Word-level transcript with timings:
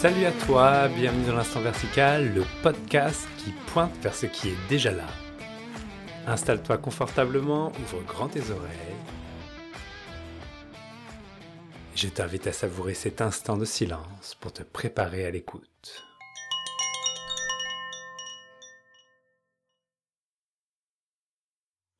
Salut 0.00 0.24
à 0.24 0.32
toi, 0.32 0.88
bienvenue 0.88 1.26
dans 1.26 1.36
l'Instant 1.36 1.60
Vertical, 1.60 2.32
le 2.32 2.42
podcast 2.62 3.28
qui 3.36 3.52
pointe 3.66 3.94
vers 3.98 4.14
ce 4.14 4.24
qui 4.24 4.48
est 4.48 4.56
déjà 4.66 4.92
là. 4.92 5.06
Installe-toi 6.26 6.78
confortablement, 6.78 7.70
ouvre 7.82 8.02
grand 8.04 8.28
tes 8.28 8.50
oreilles. 8.50 8.96
Je 11.94 12.08
t'invite 12.08 12.46
à 12.46 12.52
savourer 12.54 12.94
cet 12.94 13.20
instant 13.20 13.58
de 13.58 13.66
silence 13.66 14.36
pour 14.40 14.54
te 14.54 14.62
préparer 14.62 15.26
à 15.26 15.30
l'écoute. 15.30 16.02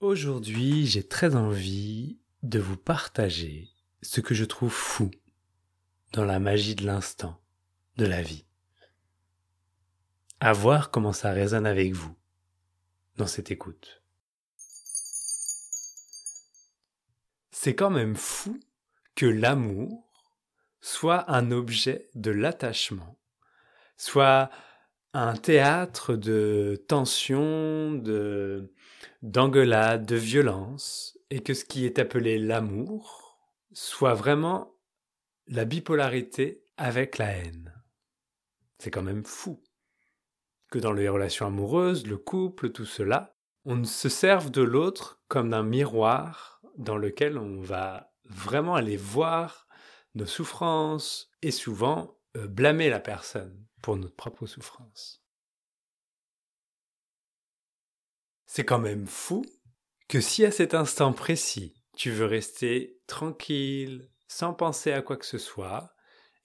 Aujourd'hui, 0.01 0.87
j'ai 0.87 1.07
très 1.07 1.37
envie 1.37 2.19
de 2.43 2.61
vous 2.61 2.79
partager 2.79 3.69
ce 4.01 4.23
que 4.23 4.33
je 4.33 4.47
trouve 4.47 4.73
fou 4.73 5.11
dans 6.15 6.25
la 6.25 6.39
magie 6.39 6.75
de 6.75 6.87
l'instant 6.87 7.39
de 7.97 8.07
la 8.07 8.23
vie. 8.23 8.45
À 10.41 10.53
voir 10.53 10.91
comment 10.91 11.13
ça 11.13 11.33
résonne 11.33 11.67
avec 11.67 11.93
vous 11.93 12.17
dans 13.17 13.27
cette 13.27 13.51
écoute. 13.51 14.03
C'est 17.51 17.75
quand 17.75 17.91
même 17.91 18.17
fou 18.17 18.59
que 19.15 19.27
l'amour 19.27 20.11
soit 20.81 21.31
un 21.31 21.51
objet 21.51 22.09
de 22.15 22.31
l'attachement, 22.31 23.19
soit 23.99 24.51
un 25.13 25.37
théâtre 25.37 26.15
de 26.15 26.83
tension, 26.89 27.93
de 27.93 28.73
d'engueulade, 29.23 30.07
de 30.07 30.17
violence, 30.17 31.19
et 31.29 31.43
que 31.43 31.53
ce 31.53 31.65
qui 31.65 31.85
est 31.85 31.99
appelé 31.99 32.39
l'amour 32.39 33.39
soit 33.73 34.15
vraiment 34.15 34.75
la 35.47 35.65
bipolarité 35.65 36.65
avec 36.77 37.19
la 37.19 37.31
haine. 37.31 37.80
C'est 38.81 38.91
quand 38.91 39.03
même 39.03 39.27
fou 39.27 39.63
que 40.71 40.79
dans 40.79 40.93
les 40.93 41.11
relations 41.11 41.47
amoureuses, 41.47 42.07
le 42.07 42.17
couple, 42.17 42.71
tout 42.71 42.87
cela, 42.87 43.37
on 43.67 43.85
se 43.85 44.09
serve 44.09 44.51
de 44.51 44.63
l'autre 44.63 45.23
comme 45.29 45.51
d'un 45.51 45.63
miroir 45.63 46.63
dans 46.79 46.97
lequel 46.97 47.37
on 47.37 47.61
va 47.61 48.11
vraiment 48.25 48.75
aller 48.75 48.97
voir 48.97 49.69
nos 50.15 50.25
souffrances 50.25 51.31
et 51.43 51.51
souvent 51.51 52.19
euh, 52.39 52.47
blâmer 52.47 52.89
la 52.89 53.01
personne 53.01 53.67
pour 53.83 53.99
notre 53.99 54.17
propre 54.17 54.47
souffrance. 54.47 55.23
C'est 58.47 58.65
quand 58.65 58.79
même 58.79 59.07
fou 59.07 59.45
que 60.09 60.23
si 60.23 60.43
à 60.47 60.51
cet 60.51 60.73
instant 60.73 61.13
précis, 61.13 61.75
tu 61.97 62.11
veux 62.11 62.25
rester 62.25 62.99
tranquille, 63.07 64.11
sans 64.27 64.55
penser 64.55 64.91
à 64.93 65.03
quoi 65.03 65.19
que 65.19 65.27
ce 65.27 65.39
soit, 65.39 65.95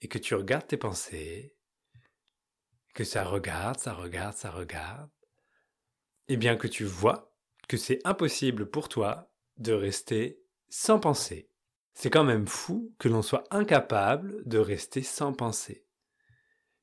et 0.02 0.08
que 0.08 0.18
tu 0.18 0.34
regardes 0.34 0.66
tes 0.66 0.76
pensées, 0.76 1.55
que 2.96 3.04
ça 3.04 3.24
regarde, 3.24 3.78
ça 3.78 3.92
regarde, 3.92 4.34
ça 4.34 4.50
regarde, 4.50 5.10
et 6.28 6.38
bien 6.38 6.56
que 6.56 6.66
tu 6.66 6.84
vois 6.84 7.30
que 7.68 7.76
c'est 7.76 8.00
impossible 8.06 8.70
pour 8.70 8.88
toi 8.88 9.30
de 9.58 9.74
rester 9.74 10.40
sans 10.70 10.98
penser. 10.98 11.50
C'est 11.92 12.08
quand 12.08 12.24
même 12.24 12.46
fou 12.46 12.94
que 12.98 13.10
l'on 13.10 13.20
soit 13.20 13.44
incapable 13.50 14.42
de 14.48 14.56
rester 14.56 15.02
sans 15.02 15.34
penser. 15.34 15.84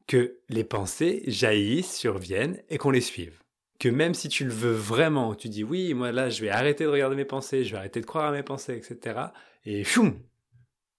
Que 0.06 0.40
les 0.50 0.64
pensées 0.64 1.24
jaillissent, 1.26 1.98
surviennent 1.98 2.62
et 2.70 2.78
qu'on 2.78 2.92
les 2.92 3.02
suive. 3.02 3.42
Que 3.80 3.90
même 3.90 4.14
si 4.14 4.30
tu 4.30 4.46
le 4.46 4.54
veux 4.54 4.72
vraiment, 4.72 5.34
tu 5.34 5.50
dis 5.50 5.64
oui, 5.64 5.96
moi 5.96 6.12
là 6.12 6.30
je 6.30 6.42
vais 6.42 6.50
arrêter 6.50 6.84
de 6.84 6.90
regarder 6.90 7.16
mes 7.16 7.26
pensées, 7.26 7.64
je 7.64 7.72
vais 7.72 7.80
arrêter 7.80 8.02
de 8.02 8.06
croire 8.06 8.26
à 8.26 8.32
mes 8.32 8.44
pensées, 8.44 8.78
etc. 8.78 9.20
Et 9.66 9.84
choum, 9.84 10.22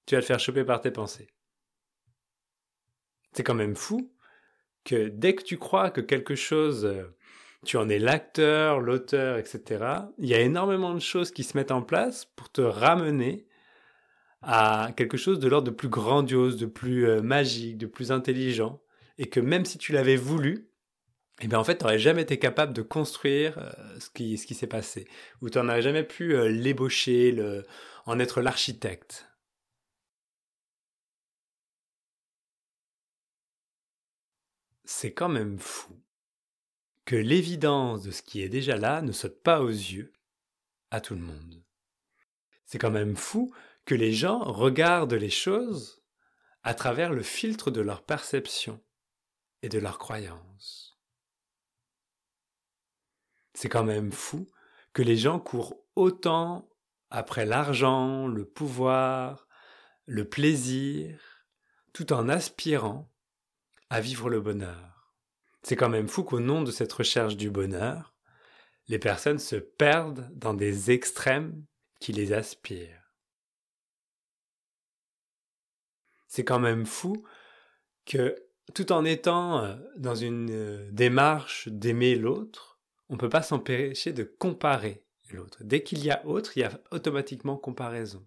tu 0.07 0.17
vas 0.17 0.23
te 0.23 0.27
faire 0.27 0.41
choper 0.41 0.65
par 0.65 0.81
tes 0.81 0.91
pensées. 0.91 1.29
C'est 3.33 3.45
quand 3.45 3.55
même 3.55 3.77
fou 3.77 4.11
que 4.85 5.09
dès 5.09 5.35
que 5.35 5.43
tu 5.43 5.59
crois 5.59 5.91
que 5.91 6.01
quelque 6.01 6.35
chose, 6.35 6.85
euh, 6.85 7.05
tu 7.65 7.77
en 7.77 7.89
es 7.89 7.99
l'acteur, 7.99 8.81
l'auteur, 8.81 9.39
etc., 9.39 9.85
il 10.19 10.29
y 10.29 10.35
a 10.35 10.41
énormément 10.41 10.95
de 10.95 11.01
choses 11.01 11.31
qui 11.31 11.45
se 11.45 11.57
mettent 11.57 11.71
en 11.71 11.83
place 11.83 12.27
pour 12.37 12.51
te 12.51 12.61
ramener 12.61 13.47
à 14.43 14.91
quelque 14.97 15.17
chose 15.17 15.39
de 15.41 15.49
l'ordre 15.49 15.71
de 15.71 15.75
plus 15.75 15.89
grandiose, 15.89 16.59
de 16.59 16.67
plus 16.67 17.09
euh, 17.09 17.23
magique, 17.23 17.79
de 17.79 17.87
plus 17.87 18.13
intelligent, 18.13 18.83
et 19.17 19.27
que 19.27 19.41
même 19.41 19.65
si 19.65 19.79
tu 19.79 19.93
l'avais 19.93 20.17
voulu, 20.17 20.69
eh 21.41 21.49
bien 21.49 21.59
en 21.59 21.65
fait, 21.65 21.79
tu 21.79 21.85
n'aurais 21.85 21.99
jamais 21.99 22.23
été 22.23 22.39
capable 22.39 22.75
de 22.75 22.83
construire 22.83 23.59
euh, 23.59 23.99
ce 23.99 24.11
qui, 24.11 24.37
s'est 24.37 24.67
passé, 24.67 25.09
ou 25.41 25.49
tu 25.49 25.59
n'aurais 25.59 25.83
jamais 25.83 26.05
pu 26.05 26.37
l'ébaucher, 26.49 27.35
en 28.07 28.19
être 28.19 28.43
l'architecte. 28.43 29.27
C'est 34.85 35.13
quand 35.13 35.29
même 35.29 35.59
fou 35.59 35.95
que 37.05 37.17
l'évidence 37.17 38.03
de 38.03 38.11
ce 38.11 38.23
qui 38.23 38.43
est 38.43 38.49
déjà 38.49 38.77
là 38.77 39.03
ne 39.03 39.13
saute 39.13 39.43
pas 39.43 39.61
aux 39.61 39.69
yeux 39.69 40.13
à 40.91 41.01
tout 41.01 41.15
le 41.15 41.21
monde. 41.21 41.63
C'est 42.65 42.79
quand 42.79 42.91
même 42.91 43.17
fou 43.17 43.55
que 43.85 43.95
les 43.95 44.13
gens 44.13 44.41
regardent 44.41 45.15
les 45.15 45.31
choses 45.31 46.03
à 46.63 46.75
travers 46.75 47.13
le 47.13 47.23
filtre 47.23 47.71
de 47.71 47.81
leur 47.81 48.03
perception 48.03 48.83
et 49.63 49.69
de 49.69 49.79
leur 49.79 49.99
croyance. 49.99 50.99
C'est 53.53 53.69
quand 53.69 53.85
même 53.85 54.13
fou 54.13 54.49
que 54.93 55.03
les 55.03 55.17
gens 55.17 55.39
courent 55.39 55.77
autant 55.95 56.69
après 57.11 57.45
l'argent, 57.45 58.27
le 58.27 58.45
pouvoir, 58.45 59.47
le 60.07 60.29
plaisir, 60.29 61.47
tout 61.93 62.13
en 62.13 62.29
aspirant 62.29 63.14
vivre 64.01 64.29
le 64.29 64.41
bonheur. 64.41 65.13
C'est 65.63 65.77
quand 65.77 65.89
même 65.89 66.09
fou 66.09 66.25
qu'au 66.25 66.41
nom 66.41 66.63
de 66.63 66.71
cette 66.71 66.93
recherche 66.93 67.37
du 67.37 67.51
bonheur, 67.51 68.15
les 68.89 68.99
personnes 68.99 69.39
se 69.39 69.57
perdent 69.57 70.29
dans 70.35 70.55
des 70.55 70.91
extrêmes 70.91 71.65
qui 72.01 72.13
les 72.13 72.33
aspirent. 72.33 73.13
C'est 76.29 76.45
quand 76.45 76.59
même 76.59 76.85
fou 76.85 77.25
que 78.05 78.35
tout 78.75 78.93
en 78.93 79.05
étant 79.05 79.63
euh, 79.63 79.77
dans 79.97 80.15
une 80.15 80.51
euh, 80.51 80.91
démarche 80.91 81.69
d'aimer 81.69 82.17
l'autre, 82.17 82.81
on 83.09 83.15
ne 83.15 83.19
peut 83.19 83.29
pas 83.29 83.43
s'empêcher 83.43 84.13
de 84.13 84.25
comparer 84.25 85.05
l'autre. 85.31 85.59
Dès 85.63 85.83
qu'il 85.83 86.05
y 86.05 86.11
a 86.11 86.27
autre, 86.27 86.57
il 86.57 86.61
y 86.61 86.65
a 86.65 86.81
automatiquement 86.91 87.57
comparaison. 87.57 88.27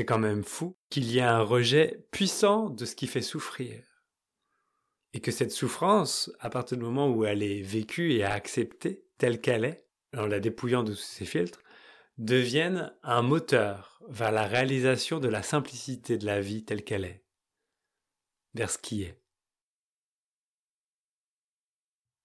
C'est 0.00 0.06
quand 0.06 0.18
même 0.18 0.44
fou 0.44 0.78
qu'il 0.88 1.10
y 1.10 1.18
ait 1.18 1.20
un 1.20 1.42
rejet 1.42 2.06
puissant 2.10 2.70
de 2.70 2.86
ce 2.86 2.96
qui 2.96 3.06
fait 3.06 3.20
souffrir. 3.20 3.84
Et 5.12 5.20
que 5.20 5.30
cette 5.30 5.52
souffrance, 5.52 6.32
à 6.40 6.48
partir 6.48 6.78
du 6.78 6.84
moment 6.84 7.10
où 7.10 7.26
elle 7.26 7.42
est 7.42 7.60
vécue 7.60 8.12
et 8.14 8.24
acceptée 8.24 9.04
telle 9.18 9.42
qu'elle 9.42 9.66
est, 9.66 9.86
en 10.16 10.24
la 10.24 10.40
dépouillant 10.40 10.84
de 10.84 10.94
tous 10.94 11.02
ses 11.02 11.26
filtres, 11.26 11.60
devienne 12.16 12.94
un 13.02 13.20
moteur 13.20 14.02
vers 14.08 14.32
la 14.32 14.46
réalisation 14.46 15.20
de 15.20 15.28
la 15.28 15.42
simplicité 15.42 16.16
de 16.16 16.24
la 16.24 16.40
vie 16.40 16.64
telle 16.64 16.82
qu'elle 16.82 17.04
est, 17.04 17.22
vers 18.54 18.70
ce 18.70 18.78
qui 18.78 19.02
est. 19.02 19.20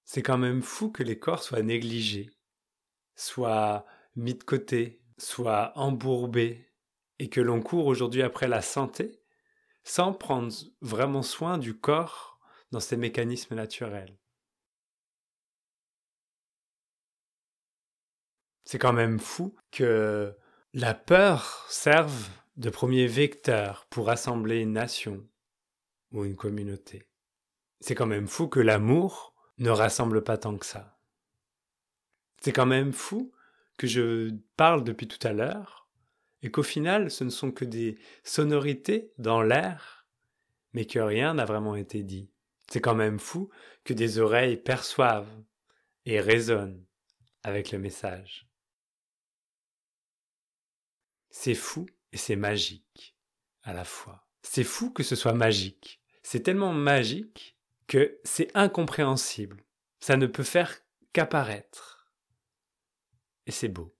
C'est 0.05 0.23
quand 0.23 0.37
même 0.37 0.61
fou 0.61 0.91
que 0.91 1.03
les 1.03 1.19
corps 1.19 1.43
soient 1.43 1.61
négligés, 1.61 2.31
soient 3.15 3.85
mis 4.15 4.33
de 4.33 4.45
côté, 4.45 5.01
soient 5.17 5.73
embourbés, 5.75 6.71
et 7.19 7.29
que 7.29 7.41
l'on 7.41 7.61
court 7.61 7.87
aujourd'hui 7.87 8.21
après 8.21 8.47
la 8.47 8.61
santé 8.61 9.21
sans 9.83 10.13
prendre 10.13 10.51
vraiment 10.81 11.21
soin 11.21 11.57
du 11.57 11.77
corps 11.77 12.39
dans 12.71 12.79
ses 12.79 12.97
mécanismes 12.97 13.55
naturels. 13.55 14.17
C'est 18.65 18.79
quand 18.79 18.93
même 18.93 19.19
fou 19.19 19.55
que 19.71 20.35
la 20.73 20.95
peur 20.95 21.65
serve 21.69 22.29
de 22.57 22.69
premier 22.69 23.05
vecteur 23.05 23.85
pour 23.89 24.09
assembler 24.09 24.59
une 24.59 24.73
nation 24.73 25.27
ou 26.11 26.25
une 26.25 26.35
communauté. 26.35 27.07
C'est 27.79 27.95
quand 27.95 28.07
même 28.07 28.27
fou 28.27 28.47
que 28.47 28.59
l'amour 28.59 29.35
ne 29.59 29.69
rassemble 29.69 30.23
pas 30.23 30.37
tant 30.37 30.57
que 30.57 30.65
ça. 30.65 30.97
C'est 32.41 32.51
quand 32.51 32.65
même 32.65 32.91
fou 32.91 33.31
que 33.77 33.87
je 33.87 34.31
parle 34.57 34.83
depuis 34.83 35.07
tout 35.07 35.25
à 35.27 35.33
l'heure 35.33 35.84
et 36.45 36.51
qu'au 36.51 36.63
final 36.63 37.09
ce 37.09 37.23
ne 37.23 37.31
sont 37.31 37.51
que 37.51 37.65
des 37.65 37.97
sonorités 38.23 39.11
dans 39.17 39.41
l'air, 39.41 40.07
mais 40.73 40.85
que 40.85 40.99
rien 40.99 41.33
n'a 41.33 41.43
vraiment 41.43 41.75
été 41.75 42.03
dit. 42.03 42.29
C'est 42.69 42.81
quand 42.81 42.93
même 42.93 43.17
fou 43.17 43.49
que 43.83 43.93
des 43.93 44.19
oreilles 44.19 44.57
perçoivent 44.57 45.41
et 46.05 46.19
résonnent 46.19 46.85
avec 47.41 47.71
le 47.71 47.79
message. 47.79 48.47
C'est 51.31 51.55
fou 51.55 51.87
et 52.11 52.17
c'est 52.17 52.35
magique 52.35 53.17
à 53.63 53.73
la 53.73 53.83
fois. 53.83 54.27
C'est 54.43 54.63
fou 54.63 54.91
que 54.91 55.01
ce 55.01 55.15
soit 55.15 55.33
magique. 55.33 55.99
C'est 56.21 56.41
tellement 56.41 56.73
magique 56.73 57.57
que 57.87 58.19
c'est 58.23 58.55
incompréhensible. 58.55 59.65
Ça 59.99 60.15
ne 60.15 60.27
peut 60.27 60.43
faire 60.43 60.79
qu'apparaître. 61.11 62.13
Et 63.47 63.51
c'est 63.51 63.67
beau. 63.67 63.95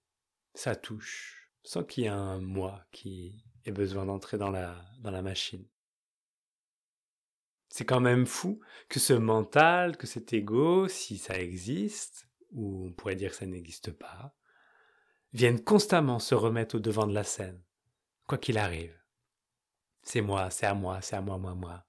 Ça 0.53 0.75
touche 0.75 1.44
sans 1.66 1.84
qu'il 1.84 2.04
y 2.04 2.08
ait 2.08 2.10
un 2.10 2.40
moi 2.40 2.86
qui 2.92 3.44
ait 3.66 3.72
besoin 3.72 4.06
d'entrer 4.06 4.38
dans 4.38 4.52
la, 4.52 5.22
machine. 5.22 5.66
C'est 7.70 7.86
quand 7.86 8.00
même 8.00 8.28
fou 8.28 8.62
que 8.88 9.00
ce 9.00 9.14
mental, 9.14 9.98
que 9.98 10.08
cet 10.08 10.32
ego, 10.32 10.88
si 10.88 11.18
ça 11.18 11.40
existe, 11.40 12.30
ou 12.52 12.86
on 12.86 12.94
pourrait 12.94 13.16
dire 13.16 13.32
que 13.32 13.38
ça 13.38 13.48
n'existe 13.48 13.92
pas, 13.92 14.36
vienne 15.34 15.62
constamment 15.62 16.20
se 16.20 16.36
remettre 16.36 16.76
au 16.76 16.80
devant 16.80 17.08
de 17.08 17.14
la 17.14 17.24
scène, 17.24 17.62
quoi 18.28 18.38
qu'il 18.38 18.60
arrive. 18.60 18.96
C'est 20.04 20.22
moi, 20.22 20.52
c'est 20.52 20.68
à 20.68 20.76
moi, 20.76 21.02
c'est 21.02 21.16
à 21.16 21.22
moi, 21.22 21.40
moi, 21.40 21.56
moi. 21.56 21.84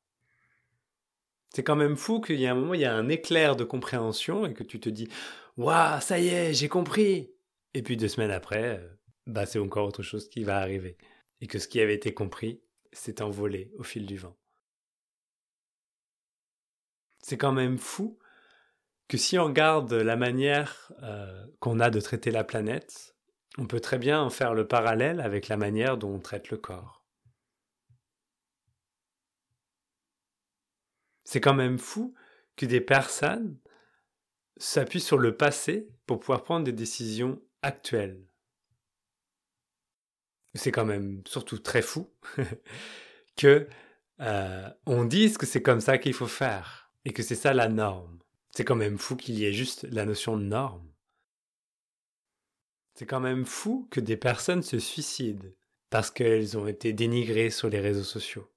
C'est 1.54 1.62
quand 1.62 1.76
même 1.76 1.96
fou 1.96 2.20
qu'il 2.20 2.40
y 2.40 2.46
a 2.46 2.52
un 2.52 2.54
moment, 2.54 2.74
il 2.74 2.80
y 2.80 2.86
a 2.86 2.94
un 2.94 3.08
éclair 3.08 3.56
de 3.56 3.64
compréhension 3.64 4.46
et 4.46 4.54
que 4.54 4.64
tu 4.64 4.80
te 4.80 4.88
dis 4.88 5.08
Waouh, 5.58 6.00
ça 6.00 6.18
y 6.18 6.28
est, 6.28 6.54
j'ai 6.54 6.68
compris 6.68 7.30
Et 7.74 7.82
puis 7.82 7.96
deux 7.96 8.08
semaines 8.08 8.30
après, 8.30 8.78
euh, 8.78 8.95
bah 9.26 9.46
c'est 9.46 9.58
encore 9.58 9.86
autre 9.86 10.02
chose 10.02 10.28
qui 10.28 10.44
va 10.44 10.58
arriver. 10.58 10.96
Et 11.40 11.46
que 11.46 11.58
ce 11.58 11.68
qui 11.68 11.80
avait 11.80 11.94
été 11.94 12.14
compris 12.14 12.62
s'est 12.92 13.22
envolé 13.22 13.72
au 13.76 13.82
fil 13.82 14.06
du 14.06 14.16
vent. 14.16 14.36
C'est 17.20 17.36
quand 17.36 17.52
même 17.52 17.78
fou 17.78 18.18
que 19.08 19.18
si 19.18 19.38
on 19.38 19.44
regarde 19.44 19.92
la 19.92 20.16
manière 20.16 20.92
euh, 21.02 21.46
qu'on 21.60 21.80
a 21.80 21.90
de 21.90 22.00
traiter 22.00 22.30
la 22.30 22.44
planète, 22.44 23.16
on 23.58 23.66
peut 23.66 23.80
très 23.80 23.98
bien 23.98 24.20
en 24.20 24.30
faire 24.30 24.54
le 24.54 24.66
parallèle 24.66 25.20
avec 25.20 25.48
la 25.48 25.56
manière 25.56 25.96
dont 25.96 26.14
on 26.14 26.20
traite 26.20 26.50
le 26.50 26.56
corps. 26.56 27.04
C'est 31.24 31.40
quand 31.40 31.54
même 31.54 31.78
fou 31.78 32.14
que 32.54 32.66
des 32.66 32.80
personnes 32.80 33.58
s'appuient 34.56 35.00
sur 35.00 35.18
le 35.18 35.36
passé 35.36 35.88
pour 36.06 36.20
pouvoir 36.20 36.44
prendre 36.44 36.64
des 36.64 36.72
décisions 36.72 37.42
actuelles. 37.62 38.24
C'est 40.56 40.72
quand 40.72 40.84
même 40.84 41.22
surtout 41.26 41.58
très 41.58 41.82
fou 41.82 42.10
que 43.36 43.68
euh, 44.20 44.70
on 44.86 45.04
dise 45.04 45.36
que 45.36 45.46
c'est 45.46 45.62
comme 45.62 45.80
ça 45.80 45.98
qu'il 45.98 46.14
faut 46.14 46.26
faire 46.26 46.90
et 47.04 47.12
que 47.12 47.22
c'est 47.22 47.34
ça 47.34 47.52
la 47.52 47.68
norme. 47.68 48.18
C'est 48.50 48.64
quand 48.64 48.76
même 48.76 48.98
fou 48.98 49.16
qu'il 49.16 49.38
y 49.38 49.44
ait 49.44 49.52
juste 49.52 49.84
la 49.90 50.06
notion 50.06 50.36
de 50.36 50.44
norme. 50.44 50.90
C'est 52.94 53.04
quand 53.04 53.20
même 53.20 53.44
fou 53.44 53.86
que 53.90 54.00
des 54.00 54.16
personnes 54.16 54.62
se 54.62 54.78
suicident 54.78 55.46
parce 55.90 56.10
qu'elles 56.10 56.56
ont 56.56 56.66
été 56.66 56.94
dénigrées 56.94 57.50
sur 57.50 57.68
les 57.68 57.80
réseaux 57.80 58.02
sociaux. 58.02 58.50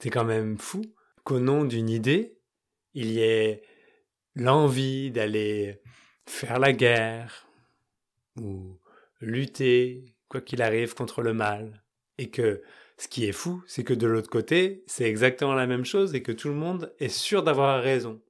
C'est 0.00 0.10
quand 0.10 0.24
même 0.24 0.58
fou 0.58 0.82
qu'au 1.24 1.40
nom 1.40 1.64
d'une 1.64 1.88
idée, 1.88 2.38
il 2.94 3.10
y 3.10 3.20
ait 3.20 3.62
l'envie 4.36 5.10
d'aller 5.10 5.82
faire 6.26 6.60
la 6.60 6.72
guerre 6.72 7.47
ou 8.38 8.80
lutter, 9.20 10.16
quoi 10.28 10.40
qu'il 10.40 10.62
arrive, 10.62 10.94
contre 10.94 11.22
le 11.22 11.34
mal. 11.34 11.84
Et 12.18 12.30
que 12.30 12.62
ce 12.96 13.08
qui 13.08 13.26
est 13.26 13.32
fou, 13.32 13.62
c'est 13.66 13.84
que 13.84 13.94
de 13.94 14.06
l'autre 14.06 14.30
côté, 14.30 14.84
c'est 14.86 15.04
exactement 15.04 15.54
la 15.54 15.66
même 15.66 15.84
chose 15.84 16.14
et 16.14 16.22
que 16.22 16.32
tout 16.32 16.48
le 16.48 16.54
monde 16.54 16.94
est 16.98 17.08
sûr 17.08 17.42
d'avoir 17.42 17.82
raison. 17.82 18.20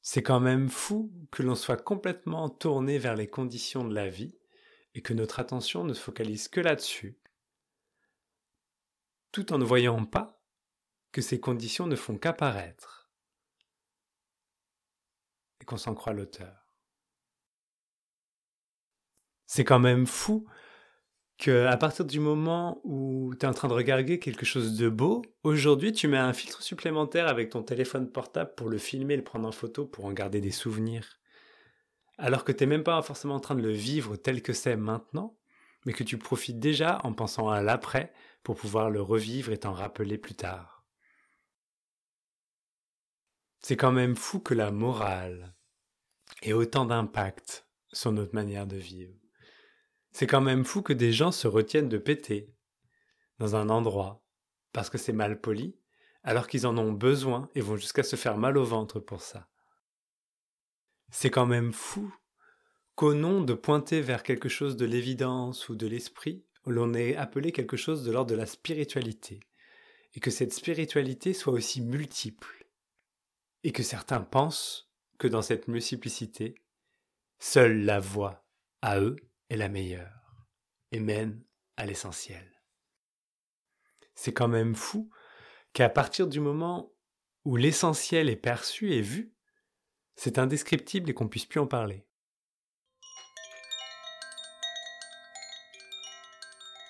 C'est 0.00 0.22
quand 0.22 0.40
même 0.40 0.68
fou 0.68 1.12
que 1.30 1.42
l'on 1.42 1.54
soit 1.54 1.76
complètement 1.76 2.48
tourné 2.48 2.98
vers 2.98 3.14
les 3.14 3.28
conditions 3.28 3.84
de 3.84 3.94
la 3.94 4.08
vie 4.08 4.36
et 4.94 5.02
que 5.02 5.14
notre 5.14 5.40
attention 5.40 5.84
ne 5.84 5.94
se 5.94 6.00
focalise 6.00 6.48
que 6.48 6.60
là-dessus 6.60 7.22
tout 9.32 9.52
en 9.54 9.58
ne 9.58 9.64
voyant 9.64 10.04
pas 10.04 10.38
que 11.10 11.22
ces 11.22 11.40
conditions 11.40 11.86
ne 11.86 11.96
font 11.96 12.18
qu'apparaître 12.18 13.10
et 15.60 15.64
qu'on 15.64 15.78
s'en 15.78 15.94
croit 15.94 16.12
l'auteur. 16.12 16.61
C'est 19.54 19.64
quand 19.64 19.80
même 19.80 20.06
fou 20.06 20.46
que 21.36 21.66
à 21.66 21.76
partir 21.76 22.06
du 22.06 22.20
moment 22.20 22.80
où 22.84 23.34
tu 23.38 23.44
es 23.44 23.48
en 23.50 23.52
train 23.52 23.68
de 23.68 23.74
regarder 23.74 24.18
quelque 24.18 24.46
chose 24.46 24.78
de 24.78 24.88
beau, 24.88 25.20
aujourd'hui 25.42 25.92
tu 25.92 26.08
mets 26.08 26.16
un 26.16 26.32
filtre 26.32 26.62
supplémentaire 26.62 27.28
avec 27.28 27.50
ton 27.50 27.62
téléphone 27.62 28.10
portable 28.10 28.54
pour 28.56 28.70
le 28.70 28.78
filmer, 28.78 29.14
le 29.14 29.22
prendre 29.22 29.46
en 29.46 29.52
photo, 29.52 29.84
pour 29.84 30.06
en 30.06 30.12
garder 30.14 30.40
des 30.40 30.52
souvenirs. 30.52 31.20
Alors 32.16 32.44
que 32.44 32.52
tu 32.52 32.64
n'es 32.64 32.68
même 32.68 32.82
pas 32.82 33.02
forcément 33.02 33.34
en 33.34 33.40
train 33.40 33.54
de 33.54 33.60
le 33.60 33.72
vivre 33.72 34.16
tel 34.16 34.40
que 34.40 34.54
c'est 34.54 34.74
maintenant, 34.74 35.36
mais 35.84 35.92
que 35.92 36.02
tu 36.02 36.16
profites 36.16 36.58
déjà 36.58 36.98
en 37.04 37.12
pensant 37.12 37.50
à 37.50 37.60
l'après 37.60 38.10
pour 38.42 38.56
pouvoir 38.56 38.88
le 38.88 39.02
revivre 39.02 39.52
et 39.52 39.58
t'en 39.58 39.74
rappeler 39.74 40.16
plus 40.16 40.34
tard. 40.34 40.82
C'est 43.60 43.76
quand 43.76 43.92
même 43.92 44.16
fou 44.16 44.40
que 44.40 44.54
la 44.54 44.70
morale 44.70 45.54
ait 46.40 46.54
autant 46.54 46.86
d'impact 46.86 47.68
sur 47.92 48.12
notre 48.12 48.34
manière 48.34 48.66
de 48.66 48.78
vivre. 48.78 49.12
C'est 50.12 50.26
quand 50.26 50.40
même 50.40 50.64
fou 50.64 50.82
que 50.82 50.92
des 50.92 51.12
gens 51.12 51.32
se 51.32 51.48
retiennent 51.48 51.88
de 51.88 51.98
péter 51.98 52.54
dans 53.38 53.56
un 53.56 53.68
endroit 53.70 54.22
parce 54.72 54.90
que 54.90 54.98
c'est 54.98 55.12
mal 55.12 55.40
poli, 55.40 55.76
alors 56.22 56.48
qu'ils 56.48 56.66
en 56.66 56.78
ont 56.78 56.92
besoin 56.92 57.50
et 57.54 57.60
vont 57.60 57.76
jusqu'à 57.76 58.02
se 58.02 58.16
faire 58.16 58.38
mal 58.38 58.56
au 58.56 58.64
ventre 58.64 59.00
pour 59.00 59.20
ça. 59.20 59.48
C'est 61.10 61.30
quand 61.30 61.46
même 61.46 61.72
fou 61.72 62.14
qu'au 62.94 63.14
nom 63.14 63.42
de 63.42 63.54
pointer 63.54 64.00
vers 64.00 64.22
quelque 64.22 64.48
chose 64.48 64.76
de 64.76 64.86
l'évidence 64.86 65.68
ou 65.68 65.74
de 65.74 65.86
l'esprit, 65.86 66.44
l'on 66.66 66.94
est 66.94 67.16
appelé 67.16 67.52
quelque 67.52 67.76
chose 67.76 68.04
de 68.04 68.12
l'ordre 68.12 68.30
de 68.30 68.36
la 68.36 68.46
spiritualité, 68.46 69.40
et 70.14 70.20
que 70.20 70.30
cette 70.30 70.52
spiritualité 70.52 71.32
soit 71.32 71.52
aussi 71.52 71.80
multiple, 71.80 72.66
et 73.64 73.72
que 73.72 73.82
certains 73.82 74.20
pensent 74.20 74.90
que 75.18 75.28
dans 75.28 75.42
cette 75.42 75.68
multiplicité, 75.68 76.54
seule 77.38 77.84
la 77.84 78.00
voie 78.00 78.46
à 78.80 79.00
eux 79.00 79.16
est 79.52 79.56
la 79.56 79.68
meilleure, 79.68 80.46
et 80.92 80.98
mène 80.98 81.44
à 81.76 81.84
l'essentiel. 81.84 82.50
C'est 84.14 84.32
quand 84.32 84.48
même 84.48 84.74
fou 84.74 85.10
qu'à 85.74 85.90
partir 85.90 86.26
du 86.26 86.40
moment 86.40 86.94
où 87.44 87.56
l'essentiel 87.56 88.30
est 88.30 88.36
perçu 88.36 88.92
et 88.92 89.02
vu, 89.02 89.34
c'est 90.16 90.38
indescriptible 90.38 91.10
et 91.10 91.14
qu'on 91.14 91.28
puisse 91.28 91.44
plus 91.44 91.60
en 91.60 91.66
parler. 91.66 92.06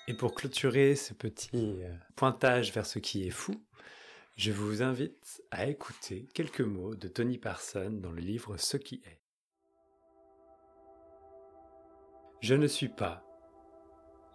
Et 0.07 0.13
pour 0.13 0.33
clôturer 0.33 0.95
ce 0.95 1.13
petit 1.13 1.83
euh, 1.83 1.93
pointage 2.15 2.71
vers 2.71 2.85
ce 2.85 2.99
qui 2.99 3.27
est 3.27 3.31
fou, 3.31 3.53
je 4.35 4.51
vous 4.51 4.81
invite 4.81 5.43
à 5.51 5.67
écouter 5.67 6.27
quelques 6.33 6.61
mots 6.61 6.95
de 6.95 7.07
Tony 7.09 7.37
Parson 7.37 7.89
dans 7.91 8.11
le 8.11 8.21
livre 8.21 8.57
Ce 8.57 8.77
qui 8.77 9.01
est. 9.05 9.22
Je 12.43 12.55
ne 12.55 12.67
suis 12.67 12.89
pas 12.89 13.23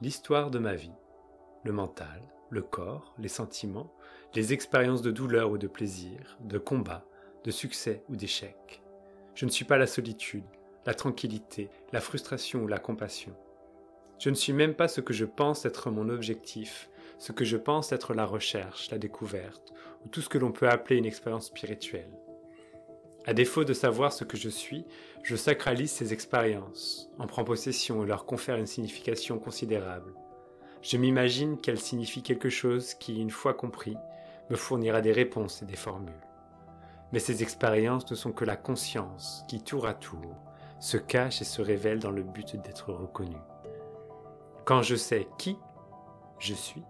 l'histoire 0.00 0.50
de 0.50 0.58
ma 0.58 0.74
vie, 0.74 0.96
le 1.62 1.72
mental, 1.72 2.22
le 2.48 2.62
corps, 2.62 3.14
les 3.18 3.28
sentiments, 3.28 3.92
les 4.34 4.54
expériences 4.54 5.02
de 5.02 5.10
douleur 5.10 5.50
ou 5.50 5.58
de 5.58 5.66
plaisir, 5.66 6.38
de 6.40 6.56
combat, 6.56 7.04
de 7.44 7.50
succès 7.50 8.02
ou 8.08 8.16
d'échec. 8.16 8.82
Je 9.34 9.44
ne 9.44 9.50
suis 9.50 9.66
pas 9.66 9.76
la 9.76 9.86
solitude, 9.86 10.46
la 10.86 10.94
tranquillité, 10.94 11.68
la 11.92 12.00
frustration 12.00 12.62
ou 12.62 12.66
la 12.66 12.78
compassion. 12.78 13.36
Je 14.18 14.30
ne 14.30 14.34
suis 14.34 14.54
même 14.54 14.72
pas 14.72 14.88
ce 14.88 15.02
que 15.02 15.12
je 15.12 15.26
pense 15.26 15.66
être 15.66 15.90
mon 15.90 16.08
objectif, 16.08 16.88
ce 17.18 17.32
que 17.32 17.44
je 17.44 17.58
pense 17.58 17.92
être 17.92 18.14
la 18.14 18.24
recherche, 18.24 18.90
la 18.90 18.96
découverte, 18.96 19.74
ou 20.02 20.08
tout 20.08 20.22
ce 20.22 20.30
que 20.30 20.38
l'on 20.38 20.50
peut 20.50 20.70
appeler 20.70 20.96
une 20.96 21.04
expérience 21.04 21.48
spirituelle. 21.48 22.18
À 23.28 23.34
défaut 23.34 23.64
de 23.64 23.74
savoir 23.74 24.14
ce 24.14 24.24
que 24.24 24.38
je 24.38 24.48
suis, 24.48 24.86
je 25.22 25.36
sacralise 25.36 25.90
ces 25.90 26.14
expériences, 26.14 27.10
en 27.18 27.26
prends 27.26 27.44
possession 27.44 28.02
et 28.02 28.06
leur 28.06 28.24
confère 28.24 28.56
une 28.56 28.64
signification 28.64 29.38
considérable. 29.38 30.14
Je 30.80 30.96
m'imagine 30.96 31.58
qu'elles 31.58 31.78
signifient 31.78 32.22
quelque 32.22 32.48
chose 32.48 32.94
qui, 32.94 33.20
une 33.20 33.28
fois 33.28 33.52
compris, 33.52 33.98
me 34.48 34.56
fournira 34.56 35.02
des 35.02 35.12
réponses 35.12 35.60
et 35.60 35.66
des 35.66 35.76
formules. 35.76 36.26
Mais 37.12 37.18
ces 37.18 37.42
expériences 37.42 38.10
ne 38.10 38.16
sont 38.16 38.32
que 38.32 38.46
la 38.46 38.56
conscience 38.56 39.44
qui, 39.46 39.62
tour 39.62 39.86
à 39.86 39.92
tour, 39.92 40.34
se 40.80 40.96
cache 40.96 41.42
et 41.42 41.44
se 41.44 41.60
révèle 41.60 41.98
dans 41.98 42.12
le 42.12 42.22
but 42.22 42.56
d'être 42.56 42.94
reconnue. 42.94 43.36
Quand 44.64 44.80
je 44.80 44.96
sais 44.96 45.28
qui 45.36 45.58
je 46.38 46.54
suis, 46.54 46.84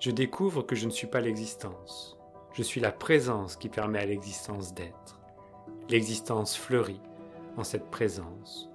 je 0.00 0.10
découvre 0.10 0.62
que 0.62 0.74
je 0.74 0.86
ne 0.86 0.90
suis 0.90 1.06
pas 1.06 1.20
l'existence. 1.20 2.18
Je 2.52 2.64
suis 2.64 2.80
la 2.80 2.90
présence 2.90 3.54
qui 3.54 3.68
permet 3.68 4.00
à 4.00 4.06
l'existence 4.06 4.74
d'être. 4.74 5.21
L'existence 5.88 6.56
fleurit 6.56 7.00
en 7.56 7.64
cette 7.64 7.90
présence, 7.90 8.70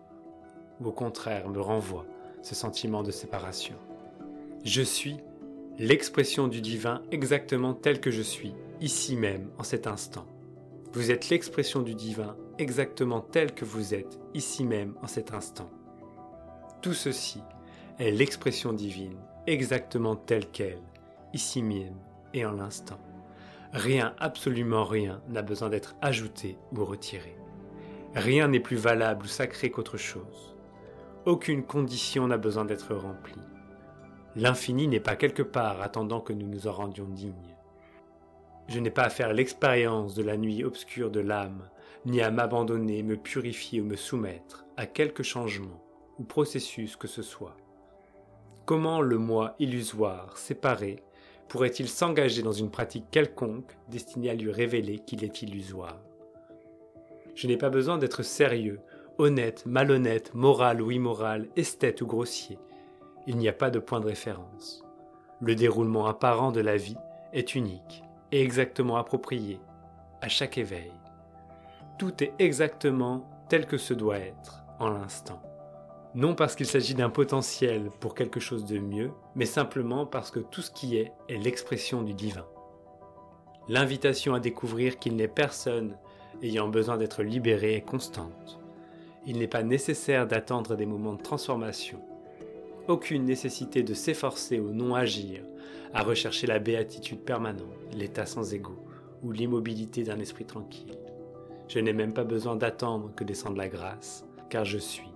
ou 0.80 0.88
au 0.88 0.92
contraire 0.92 1.50
me 1.50 1.62
renvoie 1.62 2.06
ce 2.42 2.56
sentiment 2.56 3.04
de 3.04 3.12
séparation. 3.12 3.76
Je 4.64 4.82
suis 4.82 5.18
l'expression 5.80 6.48
du 6.48 6.62
divin 6.62 7.02
exactement 7.12 7.74
tel 7.74 8.00
que 8.00 8.12
je 8.12 8.22
suis, 8.22 8.54
ici 8.82 9.16
même, 9.16 9.50
en 9.58 9.64
cet 9.64 9.88
instant. 9.88 10.26
Vous 10.94 11.12
êtes 11.12 11.30
l'expression 11.30 11.82
du 11.82 11.96
divin 11.96 12.36
exactement 12.58 13.22
tel 13.22 13.54
que 13.54 13.66
vous 13.66 13.94
êtes, 13.94 14.20
ici 14.34 14.64
même, 14.64 14.96
en 15.02 15.08
cet 15.08 15.34
instant. 15.34 15.70
Tout 16.82 16.94
ceci 16.94 17.42
est 18.00 18.12
l'expression 18.12 18.74
divine, 18.74 19.18
exactement 19.48 20.16
telle 20.16 20.48
qu'elle, 20.48 20.82
ici 21.34 21.62
même 21.62 21.98
et 22.34 22.46
en 22.46 22.52
l'instant. 22.52 23.00
Rien, 23.74 24.16
absolument 24.20 24.86
rien, 24.86 25.22
n'a 25.28 25.42
besoin 25.42 25.70
d'être 25.70 25.96
ajouté 26.02 26.58
ou 26.76 26.86
retiré. 26.86 27.38
Rien 28.16 28.48
n'est 28.48 28.60
plus 28.60 28.78
valable 28.78 29.26
ou 29.26 29.28
sacré 29.28 29.70
qu'autre 29.70 29.98
chose. 29.98 30.56
Aucune 31.26 31.64
condition 31.64 32.28
n'a 32.28 32.38
besoin 32.38 32.66
d'être 32.66 32.96
remplie. 32.96 33.42
L'infini 34.36 34.88
n'est 34.88 35.00
pas 35.00 35.16
quelque 35.16 35.44
part 35.44 35.82
attendant 35.82 36.22
que 36.22 36.34
nous 36.34 36.48
nous 36.48 36.68
en 36.68 36.72
rendions 36.72 37.08
dignes. 37.10 37.56
Je 38.68 38.80
n'ai 38.80 38.92
pas 38.92 39.04
à 39.04 39.10
faire 39.10 39.34
l'expérience 39.34 40.14
de 40.14 40.24
la 40.24 40.38
nuit 40.38 40.64
obscure 40.64 41.12
de 41.12 41.20
l'âme, 41.20 41.70
ni 42.06 42.22
à 42.22 42.32
m'abandonner, 42.32 43.04
me 43.04 43.18
purifier 43.18 43.82
ou 43.82 43.86
me 43.86 43.96
soumettre 43.96 44.66
à 44.78 44.86
quelque 44.86 45.24
changement 45.24 45.84
ou 46.20 46.24
processus 46.24 46.96
que 46.96 47.08
ce 47.08 47.22
soit. 47.22 47.58
Comment 48.66 49.02
le 49.02 49.18
moi 49.18 49.56
illusoire, 49.60 50.38
séparé, 50.38 51.02
pourrait-il 51.50 51.88
s'engager 51.88 52.42
dans 52.42 52.52
une 52.52 52.70
pratique 52.70 53.10
quelconque 53.12 53.78
destinée 53.90 54.30
à 54.30 54.36
lui 54.36 54.52
révéler 54.52 55.00
qu'il 55.00 55.24
est 55.24 55.42
illusoire? 55.42 56.00
Je 57.36 57.48
n'ai 57.48 57.58
pas 57.58 57.70
besoin 57.70 57.98
d'être 57.98 58.24
sérieux, 58.24 58.80
honnête, 59.18 59.66
malhonnête, 59.66 60.34
moral 60.34 60.82
ou 60.82 60.92
immoral, 60.92 61.48
esthète 61.56 62.02
ou 62.02 62.08
grossier. 62.08 62.60
Il 63.28 63.38
n'y 63.38 63.48
a 63.48 63.54
pas 63.54 63.70
de 63.70 63.80
point 63.80 64.00
de 64.00 64.08
référence. 64.08 64.84
Le 65.40 65.56
déroulement 65.56 66.08
apparent 66.08 66.52
de 66.52 66.62
la 66.62 66.78
vie 66.78 66.98
est 67.34 67.56
unique 67.56 68.04
et 68.32 68.42
exactement 68.42 68.98
approprié 68.98 69.60
à 70.22 70.28
chaque 70.30 70.58
éveil. 70.58 70.92
Tout 71.98 72.24
est 72.24 72.34
exactement 72.40 73.30
tel 73.50 73.66
que 73.66 73.78
ce 73.78 73.94
doit 73.94 74.20
être 74.20 74.64
en 74.80 74.90
l'instant. 74.90 75.42
Non 76.18 76.34
parce 76.34 76.56
qu'il 76.56 76.66
s'agit 76.66 76.96
d'un 76.96 77.12
potentiel 77.12 77.92
pour 78.00 78.16
quelque 78.16 78.40
chose 78.40 78.66
de 78.66 78.80
mieux, 78.80 79.12
mais 79.36 79.46
simplement 79.46 80.08
parce 80.08 80.32
que 80.32 80.40
tout 80.40 80.64
ce 80.64 80.72
qui 80.72 80.98
est 80.98 81.12
est 81.30 81.38
l'expression 81.38 82.02
du 82.02 82.16
divin. 82.16 82.48
L'invitation 83.70 84.34
à 84.34 84.40
découvrir 84.40 84.98
qu'il 84.98 85.16
n'est 85.16 85.28
personne 85.28 85.96
ayant 86.42 86.70
besoin 86.70 86.98
d'être 86.98 87.22
libéré 87.22 87.76
est 87.76 87.86
constante. 87.86 88.60
Il 89.28 89.38
n'est 89.38 89.48
pas 89.48 89.62
nécessaire 89.62 90.26
d'attendre 90.26 90.76
des 90.76 90.88
moments 90.88 91.14
de 91.14 91.22
transformation. 91.22 92.00
Aucune 92.88 93.26
nécessité 93.26 93.84
de 93.84 93.94
s'efforcer 93.94 94.60
ou 94.60 94.72
non 94.72 94.96
agir 94.96 95.44
à 95.94 96.02
rechercher 96.02 96.48
la 96.48 96.58
béatitude 96.58 97.20
permanente, 97.20 97.94
l'état 97.94 98.26
sans 98.26 98.56
égo 98.56 98.84
ou 99.22 99.32
l'immobilité 99.32 100.02
d'un 100.02 100.20
esprit 100.20 100.46
tranquille. 100.46 100.98
Je 101.68 101.78
n'ai 101.78 101.94
même 101.94 102.14
pas 102.14 102.24
besoin 102.24 102.56
d'attendre 102.56 103.12
que 103.16 103.24
descende 103.24 103.58
la 103.58 103.70
grâce, 103.70 104.26
car 104.50 104.66
je 104.66 104.80
suis, 104.80 105.12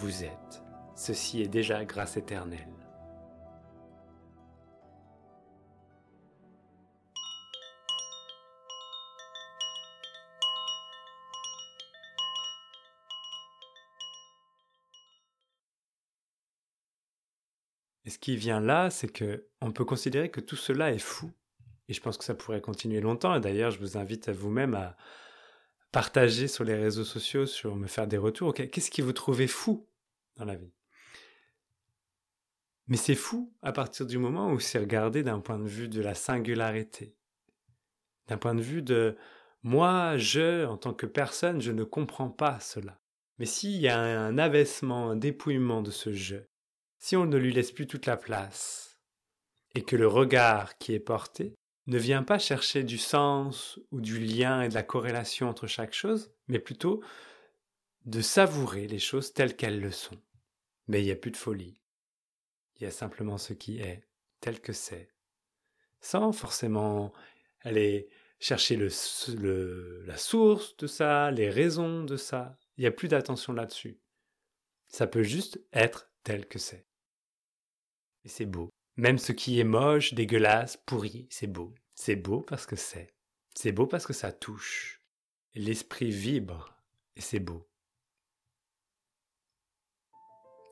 vous 0.00 0.24
êtes. 0.24 0.62
Ceci 0.96 1.42
est 1.42 1.48
déjà 1.48 1.84
grâce 1.84 2.16
éternelle. 2.16 2.58
Et 18.06 18.10
ce 18.10 18.18
qui 18.18 18.36
vient 18.36 18.60
là, 18.60 18.88
c'est 18.88 19.06
que 19.06 19.48
on 19.60 19.70
peut 19.70 19.84
considérer 19.84 20.30
que 20.30 20.40
tout 20.40 20.56
cela 20.56 20.92
est 20.92 20.98
fou. 20.98 21.30
Et 21.88 21.92
je 21.92 22.00
pense 22.00 22.16
que 22.16 22.24
ça 22.24 22.34
pourrait 22.34 22.62
continuer 22.62 23.02
longtemps. 23.02 23.34
Et 23.34 23.40
d'ailleurs, 23.40 23.70
je 23.70 23.78
vous 23.78 23.98
invite 23.98 24.30
à 24.30 24.32
vous-même 24.32 24.74
à 24.74 24.96
partager 25.92 26.48
sur 26.48 26.64
les 26.64 26.74
réseaux 26.74 27.04
sociaux, 27.04 27.44
sur 27.44 27.76
me 27.76 27.86
faire 27.86 28.06
des 28.06 28.16
retours. 28.16 28.54
Qu'est-ce 28.54 28.90
qui 28.90 29.02
vous 29.02 29.12
trouvez 29.12 29.46
fou? 29.46 29.89
La 30.44 30.56
vie 30.56 30.72
Mais 32.88 32.96
c'est 32.96 33.14
fou 33.14 33.52
à 33.62 33.72
partir 33.72 34.06
du 34.06 34.18
moment 34.18 34.52
où 34.52 34.60
c'est 34.60 34.78
regardé 34.78 35.22
d'un 35.22 35.40
point 35.40 35.58
de 35.58 35.68
vue 35.68 35.88
de 35.88 36.00
la 36.00 36.14
singularité, 36.14 37.14
d'un 38.28 38.38
point 38.38 38.54
de 38.54 38.62
vue 38.62 38.82
de 38.82 39.16
moi, 39.62 40.16
je, 40.16 40.64
en 40.64 40.78
tant 40.78 40.94
que 40.94 41.06
personne, 41.06 41.60
je 41.60 41.72
ne 41.72 41.84
comprends 41.84 42.30
pas 42.30 42.60
cela. 42.60 42.98
Mais 43.38 43.46
s'il 43.46 43.76
y 43.76 43.88
a 43.88 43.98
un 43.98 44.38
abaissement, 44.38 45.10
un 45.10 45.16
dépouillement 45.16 45.82
de 45.82 45.90
ce 45.90 46.12
je, 46.12 46.36
si 46.98 47.16
on 47.16 47.26
ne 47.26 47.36
lui 47.36 47.52
laisse 47.52 47.72
plus 47.72 47.86
toute 47.86 48.06
la 48.06 48.16
place, 48.16 48.98
et 49.74 49.82
que 49.82 49.96
le 49.96 50.06
regard 50.06 50.78
qui 50.78 50.94
est 50.94 51.00
porté 51.00 51.54
ne 51.86 51.98
vient 51.98 52.22
pas 52.22 52.38
chercher 52.38 52.84
du 52.84 52.98
sens 52.98 53.78
ou 53.90 54.00
du 54.00 54.18
lien 54.18 54.62
et 54.62 54.68
de 54.68 54.74
la 54.74 54.82
corrélation 54.82 55.48
entre 55.48 55.66
chaque 55.66 55.94
chose, 55.94 56.32
mais 56.48 56.58
plutôt 56.58 57.02
de 58.06 58.20
savourer 58.20 58.86
les 58.86 58.98
choses 58.98 59.32
telles 59.32 59.56
qu'elles 59.56 59.80
le 59.80 59.90
sont. 59.90 60.18
Mais 60.90 61.02
il 61.02 61.04
n'y 61.04 61.12
a 61.12 61.16
plus 61.16 61.30
de 61.30 61.36
folie. 61.36 61.80
Il 62.74 62.82
y 62.82 62.86
a 62.86 62.90
simplement 62.90 63.38
ce 63.38 63.52
qui 63.52 63.78
est, 63.78 64.02
tel 64.40 64.60
que 64.60 64.72
c'est, 64.72 65.08
sans 66.00 66.32
forcément 66.32 67.12
aller 67.60 68.08
chercher 68.40 68.76
la 68.76 70.16
source 70.16 70.76
de 70.78 70.88
ça, 70.88 71.30
les 71.30 71.48
raisons 71.48 72.02
de 72.02 72.16
ça. 72.16 72.58
Il 72.76 72.80
n'y 72.80 72.88
a 72.88 72.90
plus 72.90 73.06
d'attention 73.06 73.52
là-dessus. 73.52 74.00
Ça 74.88 75.06
peut 75.06 75.22
juste 75.22 75.60
être 75.72 76.10
tel 76.24 76.48
que 76.48 76.58
c'est. 76.58 76.88
Et 78.24 78.28
c'est 78.28 78.46
beau. 78.46 78.68
Même 78.96 79.18
ce 79.18 79.30
qui 79.30 79.60
est 79.60 79.64
moche, 79.64 80.12
dégueulasse, 80.14 80.76
pourri, 80.76 81.28
c'est 81.30 81.46
beau. 81.46 81.72
C'est 81.94 82.16
beau 82.16 82.40
parce 82.40 82.66
que 82.66 82.74
c'est. 82.74 83.14
C'est 83.54 83.70
beau 83.70 83.86
parce 83.86 84.06
que 84.06 84.12
ça 84.12 84.32
touche. 84.32 85.00
L'esprit 85.54 86.10
vibre 86.10 86.82
et 87.14 87.20
c'est 87.20 87.38
beau. 87.38 87.69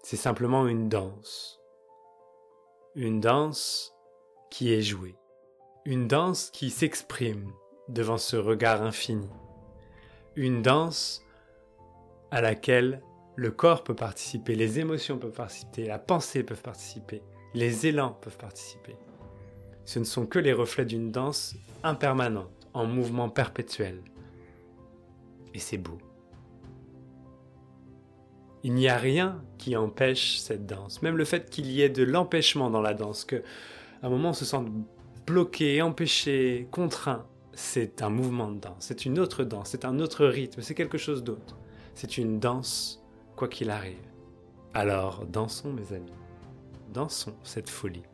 C'est 0.02 0.16
simplement 0.16 0.66
une 0.66 0.88
danse. 0.88 1.60
Une 2.94 3.20
danse 3.20 3.94
qui 4.50 4.72
est 4.72 4.82
jouée. 4.82 5.16
Une 5.84 6.08
danse 6.08 6.50
qui 6.50 6.70
s'exprime 6.70 7.52
devant 7.88 8.18
ce 8.18 8.36
regard 8.36 8.82
infini. 8.82 9.28
Une 10.36 10.62
danse 10.62 11.22
à 12.30 12.40
laquelle 12.40 13.02
le 13.36 13.50
corps 13.50 13.84
peut 13.84 13.94
participer, 13.94 14.54
les 14.54 14.80
émotions 14.80 15.18
peuvent 15.18 15.30
participer, 15.30 15.86
la 15.86 15.98
pensée 15.98 16.42
peut 16.42 16.56
participer, 16.56 17.22
les 17.54 17.86
élans 17.86 18.18
peuvent 18.20 18.36
participer. 18.36 18.96
Ce 19.84 19.98
ne 19.98 20.04
sont 20.04 20.26
que 20.26 20.38
les 20.38 20.52
reflets 20.52 20.84
d'une 20.84 21.10
danse 21.10 21.54
impermanente, 21.82 22.68
en 22.74 22.84
mouvement 22.84 23.30
perpétuel. 23.30 24.02
Et 25.54 25.58
c'est 25.58 25.78
beau. 25.78 25.98
Il 28.64 28.74
n'y 28.74 28.88
a 28.88 28.96
rien 28.96 29.42
qui 29.58 29.76
empêche 29.76 30.38
cette 30.38 30.66
danse. 30.66 31.02
Même 31.02 31.16
le 31.16 31.24
fait 31.24 31.48
qu'il 31.50 31.70
y 31.70 31.82
ait 31.82 31.88
de 31.88 32.02
l'empêchement 32.02 32.70
dans 32.70 32.80
la 32.80 32.94
danse, 32.94 33.24
que 33.24 33.42
un 34.02 34.08
moment 34.08 34.30
on 34.30 34.34
se 34.34 34.44
sente 34.44 34.68
bloqué, 35.26 35.82
empêché, 35.82 36.68
contraint, 36.70 37.26
c'est 37.52 38.02
un 38.02 38.10
mouvement 38.10 38.50
de 38.50 38.60
danse, 38.60 38.76
c'est 38.80 39.04
une 39.04 39.18
autre 39.18 39.44
danse, 39.44 39.70
c'est 39.70 39.84
un 39.84 39.98
autre 40.00 40.26
rythme, 40.26 40.62
c'est 40.62 40.74
quelque 40.74 40.98
chose 40.98 41.24
d'autre. 41.24 41.56
C'est 41.94 42.18
une 42.18 42.38
danse, 42.38 43.02
quoi 43.36 43.48
qu'il 43.48 43.70
arrive. 43.70 43.96
Alors 44.74 45.26
dansons 45.26 45.72
mes 45.72 45.92
amis. 45.92 46.12
Dansons 46.92 47.34
cette 47.42 47.68
folie. 47.68 48.04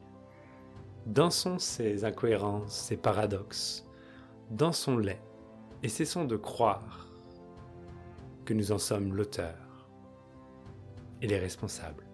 Dansons 1.06 1.58
ces 1.58 2.04
incohérences, 2.04 2.72
ces 2.72 2.96
paradoxes. 2.96 3.86
Dansons-les 4.50 5.18
et 5.82 5.88
cessons 5.88 6.24
de 6.24 6.36
croire 6.36 7.08
que 8.46 8.54
nous 8.54 8.72
en 8.72 8.78
sommes 8.78 9.14
l'auteur 9.14 9.54
les 11.26 11.38
responsables. 11.38 12.04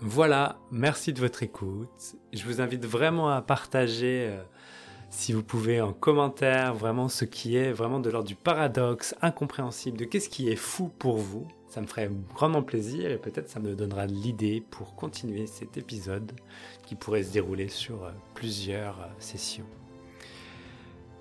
Voilà, 0.00 0.58
merci 0.70 1.14
de 1.14 1.20
votre 1.20 1.42
écoute. 1.42 2.16
Je 2.34 2.44
vous 2.44 2.60
invite 2.60 2.84
vraiment 2.84 3.30
à 3.30 3.40
partager, 3.40 4.28
euh, 4.28 4.42
si 5.08 5.32
vous 5.32 5.42
pouvez, 5.42 5.80
en 5.80 5.94
commentaire, 5.94 6.74
vraiment 6.74 7.08
ce 7.08 7.24
qui 7.24 7.56
est 7.56 7.72
vraiment 7.72 7.98
de 7.98 8.10
l'ordre 8.10 8.28
du 8.28 8.34
paradoxe, 8.34 9.14
incompréhensible, 9.22 9.96
de 9.96 10.04
qu'est-ce 10.04 10.28
qui 10.28 10.50
est 10.50 10.56
fou 10.56 10.90
pour 10.98 11.16
vous. 11.16 11.48
Ça 11.68 11.80
me 11.80 11.86
ferait 11.86 12.10
grandement 12.34 12.62
plaisir 12.62 13.10
et 13.10 13.16
peut-être 13.16 13.48
ça 13.48 13.58
me 13.58 13.74
donnera 13.74 14.04
l'idée 14.04 14.62
pour 14.70 14.94
continuer 14.96 15.46
cet 15.46 15.78
épisode 15.78 16.32
qui 16.84 16.94
pourrait 16.94 17.22
se 17.22 17.32
dérouler 17.32 17.68
sur 17.68 18.04
euh, 18.04 18.10
plusieurs 18.34 19.00
euh, 19.00 19.06
sessions. 19.18 19.66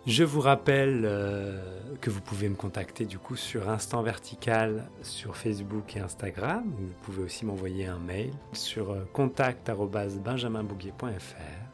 Je 0.06 0.24
vous 0.24 0.42
rappelle 0.42 1.02
euh, 1.04 1.60
que 2.00 2.12
vous 2.12 2.22
pouvez 2.22 2.48
me 2.48 2.56
contacter 2.56 3.06
du 3.06 3.18
coup 3.18 3.36
sur 3.36 3.70
Instant 3.70 4.04
Vertical 4.04 4.88
sur 5.02 5.36
Facebook 5.36 5.98
et 5.98 6.00
Instagram. 6.00 6.72
Vous 6.78 6.94
pouvez 7.02 7.24
aussi 7.24 7.44
m'envoyer 7.44 7.88
un 7.88 7.98
mail 7.98 8.34
sur 8.54 8.96
contact@benjaminbouguier.fr. 9.14 11.66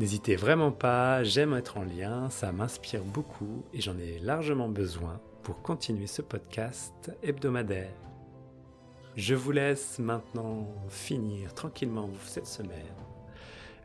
N'hésitez 0.00 0.34
vraiment 0.34 0.72
pas, 0.72 1.22
j'aime 1.22 1.54
être 1.54 1.76
en 1.76 1.84
lien, 1.84 2.30
ça 2.30 2.50
m'inspire 2.50 3.04
beaucoup 3.04 3.62
et 3.72 3.80
j'en 3.80 3.96
ai 3.98 4.18
largement 4.18 4.68
besoin 4.68 5.20
pour 5.42 5.62
continuer 5.62 6.08
ce 6.08 6.22
podcast 6.22 7.12
hebdomadaire. 7.22 7.94
Je 9.16 9.36
vous 9.36 9.52
laisse 9.52 9.98
maintenant 9.98 10.68
finir 10.88 11.54
tranquillement 11.54 12.10
cette 12.24 12.46
semaine, 12.46 12.94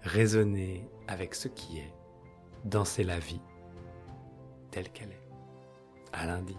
raisonner 0.04 0.88
avec 1.08 1.36
ce 1.36 1.48
qui 1.48 1.80
est, 1.80 1.94
danser 2.66 3.04
la 3.04 3.20
vie 3.20 3.42
telle 4.72 4.90
qu'elle 4.90 5.12
est. 5.12 5.22
À 6.12 6.26
lundi. 6.26 6.58